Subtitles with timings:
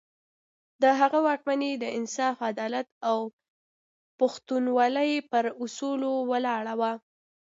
[0.81, 3.17] د هغه واکمني د انصاف، عدالت او
[4.19, 6.93] پښتونولي پر اصولو ولاړه وه.